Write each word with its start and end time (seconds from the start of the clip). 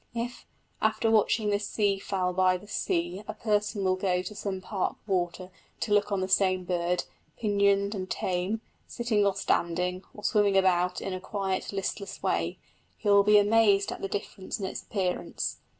If, 0.15 0.47
after 0.81 1.11
watching 1.11 1.51
this 1.51 1.67
sea 1.67 1.99
fowl 1.99 2.33
by 2.33 2.57
the 2.57 2.67
sea, 2.67 3.21
a 3.27 3.35
person 3.35 3.83
will 3.83 3.95
go 3.95 4.23
to 4.23 4.33
some 4.33 4.59
park 4.59 4.95
water 5.05 5.51
to 5.81 5.93
look 5.93 6.11
on 6.11 6.21
the 6.21 6.27
same 6.27 6.63
bird, 6.63 7.03
pinioned 7.37 7.93
and 7.93 8.09
tame, 8.09 8.61
sitting 8.87 9.23
or 9.27 9.35
standing, 9.35 10.03
or 10.15 10.23
swimming 10.23 10.57
about 10.57 11.01
in 11.01 11.13
a 11.13 11.19
quiet, 11.21 11.71
listless 11.71 12.23
way, 12.23 12.57
he 12.97 13.09
will 13.09 13.21
be 13.21 13.37
amazed 13.37 13.91
at 13.91 14.01
the 14.01 14.07
difference 14.07 14.59
in 14.59 14.65
its 14.65 14.81
appearance. 14.81 15.57